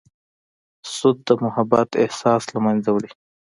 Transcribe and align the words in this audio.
سود 0.93 1.17
د 1.27 1.29
محبت 1.43 1.89
احساس 2.03 2.43
له 2.53 2.59
منځه 2.65 2.89
وړي. 2.91 3.11